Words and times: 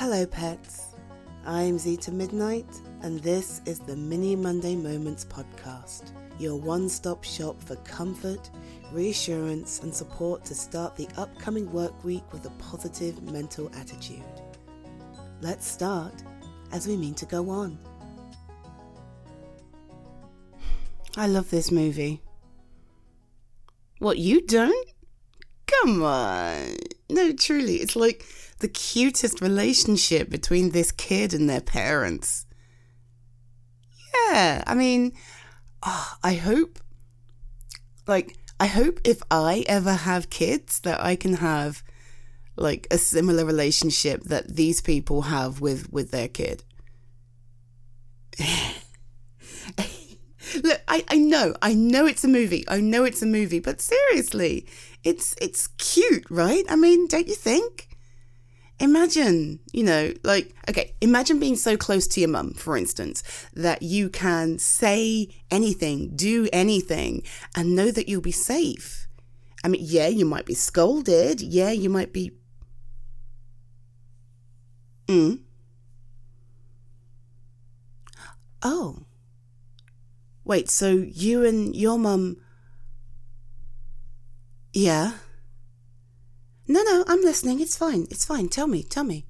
Hello, 0.00 0.24
pets. 0.24 0.94
I'm 1.44 1.78
Zeta 1.78 2.10
Midnight, 2.10 2.64
and 3.02 3.20
this 3.20 3.60
is 3.66 3.80
the 3.80 3.94
Mini 3.94 4.34
Monday 4.34 4.74
Moments 4.74 5.26
podcast, 5.26 6.12
your 6.38 6.56
one 6.56 6.88
stop 6.88 7.22
shop 7.22 7.62
for 7.62 7.76
comfort, 7.76 8.48
reassurance, 8.92 9.80
and 9.82 9.94
support 9.94 10.42
to 10.46 10.54
start 10.54 10.96
the 10.96 11.06
upcoming 11.18 11.70
work 11.70 12.02
week 12.02 12.22
with 12.32 12.46
a 12.46 12.50
positive 12.52 13.22
mental 13.24 13.70
attitude. 13.74 14.24
Let's 15.42 15.66
start 15.66 16.14
as 16.72 16.88
we 16.88 16.96
mean 16.96 17.12
to 17.16 17.26
go 17.26 17.50
on. 17.50 17.78
I 21.14 21.26
love 21.26 21.50
this 21.50 21.70
movie. 21.70 22.22
What, 23.98 24.16
you 24.16 24.40
don't? 24.46 24.88
Come 25.66 26.02
on. 26.02 26.76
No, 27.10 27.32
truly, 27.32 27.76
it's 27.76 27.96
like 27.96 28.24
the 28.60 28.68
cutest 28.68 29.40
relationship 29.40 30.30
between 30.30 30.70
this 30.70 30.92
kid 30.92 31.34
and 31.34 31.48
their 31.48 31.60
parents. 31.60 32.46
Yeah, 34.14 34.62
I 34.66 34.74
mean, 34.74 35.12
oh, 35.82 36.14
I 36.22 36.34
hope, 36.34 36.78
like, 38.06 38.36
I 38.58 38.66
hope 38.66 39.00
if 39.04 39.22
I 39.30 39.64
ever 39.68 39.94
have 39.94 40.30
kids 40.30 40.80
that 40.80 41.02
I 41.02 41.16
can 41.16 41.34
have 41.34 41.82
like 42.56 42.86
a 42.90 42.98
similar 42.98 43.44
relationship 43.44 44.22
that 44.24 44.54
these 44.56 44.80
people 44.82 45.22
have 45.22 45.60
with 45.60 45.90
with 45.92 46.10
their 46.10 46.28
kid. 46.28 46.62
Look, 50.62 50.80
I, 50.88 51.04
I 51.08 51.16
know, 51.16 51.54
I 51.62 51.74
know 51.74 52.06
it's 52.06 52.24
a 52.24 52.28
movie. 52.28 52.64
I 52.66 52.80
know 52.80 53.04
it's 53.04 53.22
a 53.22 53.26
movie, 53.26 53.60
but 53.60 53.80
seriously, 53.80 54.66
it's 55.04 55.34
it's 55.40 55.68
cute, 55.78 56.26
right? 56.28 56.64
I 56.68 56.76
mean, 56.76 57.06
don't 57.06 57.28
you 57.28 57.34
think? 57.34 57.89
Imagine, 58.80 59.60
you 59.72 59.84
know, 59.84 60.14
like, 60.24 60.54
okay, 60.68 60.94
imagine 61.02 61.38
being 61.38 61.54
so 61.54 61.76
close 61.76 62.06
to 62.08 62.20
your 62.20 62.30
mum, 62.30 62.54
for 62.54 62.78
instance, 62.78 63.22
that 63.54 63.82
you 63.82 64.08
can 64.08 64.58
say 64.58 65.28
anything, 65.50 66.16
do 66.16 66.48
anything, 66.50 67.22
and 67.54 67.76
know 67.76 67.90
that 67.90 68.08
you'll 68.08 68.22
be 68.22 68.32
safe. 68.32 69.06
I 69.62 69.68
mean, 69.68 69.82
yeah, 69.84 70.08
you 70.08 70.24
might 70.24 70.46
be 70.46 70.54
scolded. 70.54 71.42
Yeah, 71.42 71.70
you 71.72 71.90
might 71.90 72.14
be. 72.14 72.32
Mm. 75.06 75.40
Oh. 78.62 79.00
Wait, 80.42 80.70
so 80.70 80.88
you 80.88 81.44
and 81.44 81.76
your 81.76 81.98
mum. 81.98 82.38
Yeah. 84.72 85.12
No, 86.70 86.84
no, 86.84 87.04
I'm 87.08 87.20
listening. 87.22 87.58
It's 87.58 87.76
fine. 87.76 88.06
It's 88.12 88.24
fine. 88.24 88.48
Tell 88.48 88.68
me. 88.68 88.84
Tell 88.84 89.02
me. 89.02 89.26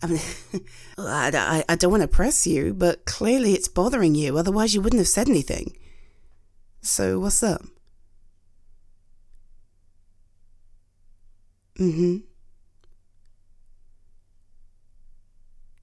I 0.00 0.06
mean, 0.06 0.20
I, 0.98 1.64
I, 1.68 1.74
don't 1.74 1.90
want 1.90 2.02
to 2.02 2.08
press 2.08 2.46
you, 2.46 2.72
but 2.72 3.04
clearly 3.06 3.54
it's 3.54 3.66
bothering 3.66 4.14
you. 4.14 4.38
Otherwise, 4.38 4.72
you 4.72 4.80
wouldn't 4.80 5.00
have 5.00 5.08
said 5.08 5.28
anything. 5.28 5.76
So, 6.80 7.18
what's 7.18 7.42
up? 7.42 7.62
Mm 11.80 11.94
hmm. 11.94 12.16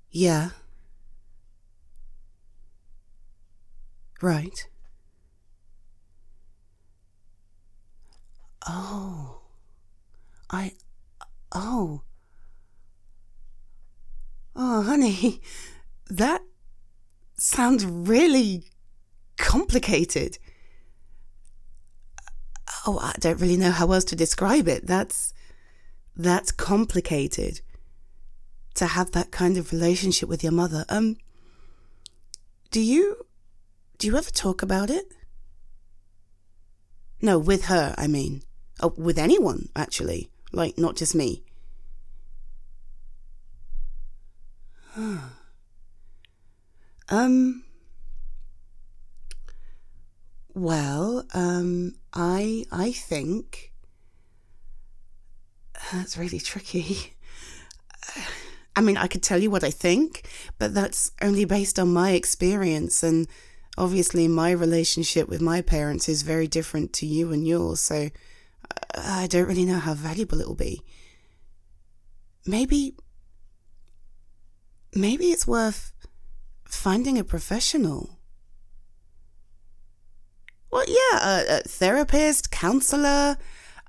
Yeah. 0.10 0.52
Right. 4.22 4.70
Oh. 8.66 9.42
I. 10.56 10.72
Oh. 11.52 12.02
Oh, 14.56 14.84
honey, 14.84 15.42
that 16.10 16.42
sounds 17.36 17.86
really 17.86 18.64
complicated. 19.38 20.38
Oh, 22.88 23.00
I 23.00 23.14
don't 23.20 23.42
really 23.42 23.58
know 23.58 23.72
how 23.72 23.92
else 23.92 24.06
to 24.06 24.16
describe 24.16 24.68
it. 24.68 24.88
That's 24.88 25.34
that's 26.16 26.52
complicated 26.52 27.60
to 28.76 28.86
have 28.86 29.12
that 29.12 29.32
kind 29.32 29.58
of 29.58 29.74
relationship 29.74 30.30
with 30.30 30.44
your 30.44 30.54
mother. 30.54 30.86
Um 30.88 31.18
do 32.72 32.80
you 32.80 33.26
do 33.98 34.08
you 34.08 34.18
ever 34.18 34.32
talk 34.32 34.62
about 34.62 34.90
it? 34.90 35.12
No, 37.22 37.40
with 37.40 37.66
her, 37.66 37.96
I 37.98 38.08
mean. 38.08 38.44
Oh, 38.82 38.94
with 38.98 39.18
anyone, 39.18 39.70
actually. 39.76 40.30
Like, 40.56 40.78
not 40.78 40.96
just 40.96 41.14
me. 41.14 41.44
um. 47.10 47.64
Well, 50.54 51.26
um, 51.34 51.96
I 52.14 52.64
I 52.72 52.94
think 52.94 53.74
that's 55.92 56.18
really 56.18 56.40
tricky. 56.40 57.14
I 58.78 58.82
mean, 58.82 58.98
I 58.98 59.08
could 59.08 59.24
tell 59.24 59.42
you 59.42 59.50
what 59.50 59.64
I 59.64 59.72
think, 59.72 60.30
but 60.60 60.74
that's 60.74 61.12
only 61.22 61.46
based 61.46 61.80
on 61.80 61.94
my 61.94 62.12
experience. 62.12 63.04
And 63.04 63.28
obviously, 63.78 64.28
my 64.28 64.52
relationship 64.52 65.30
with 65.30 65.42
my 65.42 65.62
parents 65.62 66.10
is 66.10 66.22
very 66.24 66.48
different 66.48 66.92
to 66.94 67.06
you 67.06 67.32
and 67.32 67.48
yours. 67.48 67.80
So 67.80 68.10
I 68.96 69.28
don't 69.28 69.48
really 69.48 69.66
know 69.66 69.80
how 69.80 69.94
valuable 69.94 70.40
it 70.40 70.48
will 70.48 70.56
be. 70.56 70.82
Maybe, 72.46 72.96
maybe 74.94 75.26
it's 75.26 75.48
worth 75.48 75.92
finding 76.66 77.18
a 77.18 77.24
professional. 77.24 78.20
Well, 80.72 80.86
yeah, 80.88 81.20
a, 81.22 81.58
a 81.58 81.60
therapist, 81.62 82.52
counselor, 82.52 83.38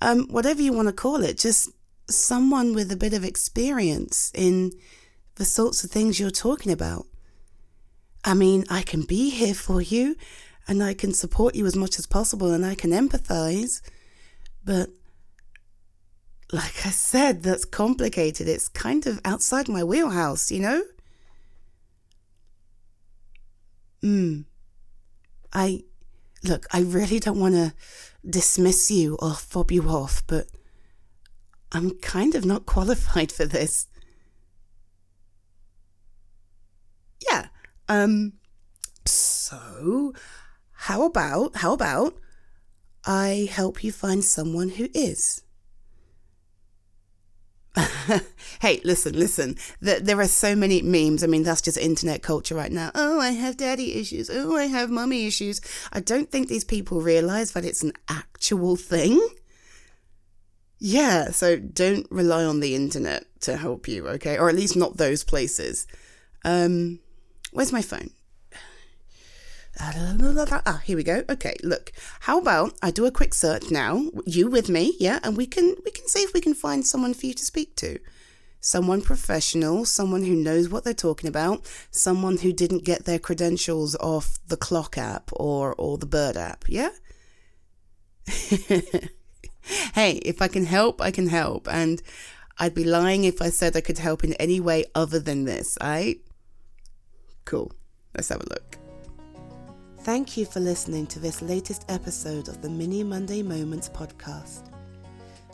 um, 0.01 0.29
whatever 0.29 0.63
you 0.63 0.73
want 0.73 0.89
to 0.89 0.95
call 0.95 1.23
it. 1.23 1.39
Just 1.39 1.71
someone 2.09 2.75
with 2.75 2.93
a 2.93 2.97
bit 2.97 3.13
of 3.13 3.25
experience 3.25 4.31
in 4.35 4.73
the 5.37 5.45
sorts 5.45 5.85
of 5.85 5.91
things 5.91 6.19
you're 6.19 6.31
talking 6.31 6.73
about. 6.73 7.07
I 8.25 8.35
mean, 8.35 8.65
I 8.71 8.83
can 8.83 9.03
be 9.03 9.31
here 9.31 9.55
for 9.55 9.81
you 9.81 10.17
and 10.67 10.83
I 10.83 10.95
can 10.95 11.13
support 11.13 11.55
you 11.55 11.67
as 11.67 11.77
much 11.77 11.99
as 11.99 12.07
possible 12.07 12.53
and 12.53 12.65
I 12.65 12.75
can 12.75 12.91
empathize. 12.91 13.83
But 14.67 14.91
like 16.53 16.85
I 16.85 16.91
said, 16.91 17.43
that's 17.43 17.65
complicated. 17.65 18.49
It's 18.49 18.69
kind 18.69 19.07
of 19.07 19.21
outside 19.25 19.69
my 19.69 19.85
wheelhouse, 19.85 20.51
you 20.51 20.61
know? 20.61 20.83
Hmm. 24.03 24.41
I 25.53 25.85
look, 26.45 26.67
I 26.73 26.81
really 26.81 27.21
don't 27.21 27.41
want 27.41 27.55
to 27.55 27.73
dismiss 28.29 28.91
you 28.91 29.17
or 29.21 29.35
fob 29.35 29.71
you 29.71 29.89
off, 29.89 30.23
but 30.27 30.49
I'm 31.73 31.93
kind 32.01 32.35
of 32.35 32.45
not 32.45 32.67
qualified 32.75 33.31
for 33.33 33.47
this. 33.47 33.87
Yeah. 37.27 37.47
Um 37.89 38.35
so 39.05 40.13
how 40.73 41.05
about 41.05 41.57
how 41.57 41.73
about 41.73 42.19
I 43.07 43.49
help 43.51 43.85
you 43.85 43.93
find 43.93 44.25
someone 44.25 44.71
who 44.71 44.89
is? 44.93 45.43
hey, 48.61 48.81
listen, 48.85 49.19
listen. 49.19 49.57
There 49.81 50.21
are 50.21 50.29
so 50.29 50.57
many 50.57 50.83
memes. 50.83 51.23
I 51.23 51.27
mean, 51.27 51.43
that's 51.43 51.61
just 51.61 51.79
internet 51.79 52.23
culture 52.23 52.55
right 52.55 52.73
now. 52.73 52.91
Oh, 52.95 53.21
I 53.21 53.31
have 53.31 53.57
daddy 53.57 53.95
issues. 53.95 54.31
Oh, 54.31 54.57
I 54.57 54.65
have 54.65 54.91
mummy 54.91 55.27
issues. 55.27 55.61
I 55.93 56.01
don't 56.01 56.31
think 56.31 56.49
these 56.49 56.65
people 56.65 57.01
realize 57.01 57.53
that 57.53 57.65
it's 57.65 57.83
an 57.83 57.93
actual 58.09 58.77
thing. 58.77 59.21
Yeah, 60.79 61.31
so 61.31 61.57
don't 61.57 62.07
rely 62.11 62.45
on 62.45 62.61
the 62.61 62.75
internet 62.75 63.25
to 63.41 63.57
help 63.57 63.89
you, 63.89 64.09
okay? 64.09 64.39
Or 64.39 64.49
at 64.49 64.57
least 64.57 64.77
not 64.77 64.97
those 64.97 65.25
places. 65.25 65.87
Um, 66.45 67.01
where's 67.53 67.73
my 67.73 67.83
phone? 67.83 68.11
Ah, 69.79 70.81
here 70.85 70.97
we 70.97 71.03
go. 71.03 71.23
Okay, 71.29 71.57
look. 71.63 71.93
How 72.21 72.39
about 72.39 72.75
I 72.83 72.91
do 72.91 73.07
a 73.07 73.11
quick 73.11 73.35
search 73.35 73.71
now, 73.71 74.11
you 74.25 74.49
with 74.49 74.69
me, 74.69 74.97
yeah, 74.99 75.21
and 75.23 75.37
we 75.37 75.47
can 75.47 75.77
we 75.85 75.91
can 75.91 76.09
see 76.09 76.21
if 76.21 76.33
we 76.33 76.41
can 76.41 76.55
find 76.55 76.87
someone 76.87 77.15
for 77.15 77.27
you 77.27 77.35
to 77.35 77.45
speak 77.45 77.77
to. 77.77 77.99
Someone 78.61 79.03
professional, 79.03 79.85
someone 79.85 80.25
who 80.25 80.35
knows 80.35 80.69
what 80.69 80.83
they're 80.85 80.95
talking 80.95 81.29
about, 81.29 81.65
someone 81.91 82.39
who 82.39 82.53
didn't 82.53 82.85
get 82.85 83.05
their 83.05 83.19
credentials 83.19 83.95
off 83.97 84.39
the 84.49 84.57
clock 84.57 84.97
app 84.99 85.31
or 85.33 85.75
or 85.77 85.99
the 85.99 86.07
bird 86.07 86.37
app, 86.37 86.65
yeah? 86.69 86.91
hey, 88.27 90.13
if 90.25 90.41
I 90.43 90.49
can 90.49 90.67
help, 90.67 91.01
I 91.01 91.11
can 91.11 91.29
help. 91.29 91.69
And 91.69 92.03
I'd 92.59 92.75
be 92.75 92.85
lying 92.85 93.25
if 93.25 93.43
I 93.43 93.51
said 93.51 93.77
I 93.77 93.83
could 93.83 93.99
help 93.99 94.25
in 94.25 94.33
any 94.35 94.59
way 94.59 94.85
other 94.95 95.21
than 95.21 95.45
this, 95.45 95.77
right? 95.83 96.19
Cool. 97.45 97.73
Let's 98.15 98.31
have 98.31 98.41
a 98.41 98.49
look. 98.49 98.86
Thank 100.07 100.37
you 100.37 100.47
for 100.47 100.61
listening 100.61 101.09
to 101.09 101.19
this 101.19 101.43
latest 101.43 101.85
episode 101.89 102.47
of 102.47 102.63
the 102.63 102.71
Mini 102.71 103.03
Monday 103.03 103.43
Moments 103.43 103.89
podcast. 103.89 104.71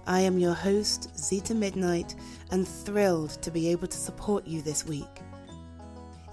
I 0.07 0.21
am 0.21 0.39
your 0.39 0.53
host, 0.53 1.09
Zeta 1.19 1.55
Midnight, 1.55 2.17
and 2.51 2.69
thrilled 2.69 3.31
to 3.41 3.51
be 3.51 3.69
able 3.69 3.87
to 3.89 3.97
support 3.97 4.47
you 4.47 4.61
this 4.61 4.85
week. 4.85 5.23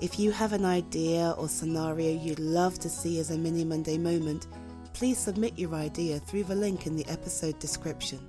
If 0.02 0.20
you 0.20 0.34
have 0.34 0.52
an 0.52 0.66
idea 0.66 1.34
or 1.38 1.48
scenario 1.48 2.12
you'd 2.12 2.40
love 2.40 2.78
to 2.80 2.90
see 2.90 3.22
as 3.22 3.32
a 3.32 3.38
mini 3.38 3.64
Monday 3.64 3.98
moment, 3.98 4.48
please 4.92 5.18
submit 5.18 5.58
your 5.58 5.74
idea 5.74 6.20
through 6.20 6.44
the 6.44 6.56
link 6.56 6.88
in 6.88 6.98
the 6.98 7.08
episode 7.08 7.58
description. 7.60 8.20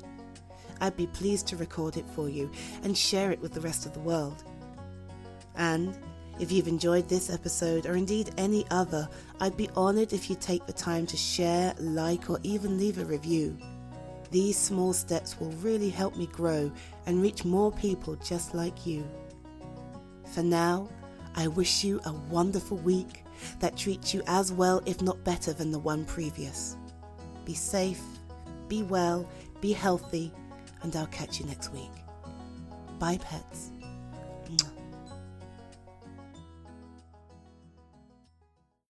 I'd 0.81 0.97
be 0.97 1.09
pleased 1.09 1.49
to 1.49 1.57
record 1.57 1.97
it 1.97 2.07
for 2.15 2.29
you 2.29 2.49
and 2.85 2.97
share 2.97 3.33
it 3.33 3.41
with 3.41 3.55
the 3.55 3.61
rest 3.61 3.87
of 3.87 3.95
the 3.95 3.99
world. 3.99 4.45
And 5.57 5.99
if 6.41 6.51
you've 6.51 6.69
enjoyed 6.69 7.07
this 7.07 7.29
episode 7.29 7.85
or 7.85 7.97
indeed 7.97 8.31
any 8.39 8.65
other, 8.71 9.07
I'd 9.41 9.57
be 9.59 9.69
honoured 9.77 10.15
if 10.15 10.31
you 10.31 10.37
take 10.37 10.67
the 10.67 10.73
time 10.73 11.07
to 11.07 11.17
share, 11.17 11.75
like, 11.79 12.31
or 12.31 12.41
even 12.43 12.79
leave 12.79 12.99
a 12.99 13.05
review. 13.05 13.59
These 14.31 14.57
small 14.57 14.95
steps 14.95 15.39
will 15.39 15.51
really 15.53 15.91
help 15.91 16.17
me 16.17 16.27
grow 16.27 16.73
and 17.07 17.21
reach 17.21 17.45
more 17.45 17.71
people 17.71 18.17
just 18.17 18.55
like 18.55 18.87
you. 18.87 19.07
For 20.33 20.43
now, 20.43 20.89
I 21.37 21.47
wish 21.47 21.85
you 21.85 22.01
a 22.05 22.13
wonderful 22.13 22.79
week 22.79 23.25
that 23.59 23.77
treats 23.77 24.15
you 24.15 24.23
as 24.27 24.51
well, 24.51 24.83
if 24.87 25.03
not 25.03 25.23
better, 25.25 25.53
than 25.53 25.71
the 25.71 25.79
one 25.79 26.07
previous. 26.07 26.77
Be 27.45 27.55
safe, 27.55 28.03
be 28.67 28.83
well, 28.83 29.29
be 29.61 29.73
healthy, 29.73 30.33
and 30.83 30.97
I'll 30.97 31.07
catch 31.09 31.39
you 31.39 31.45
next 31.47 31.71
week. 31.73 31.93
Bye, 32.99 33.19
pets. 33.19 33.73